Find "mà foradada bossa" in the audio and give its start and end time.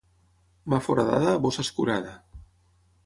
0.73-1.67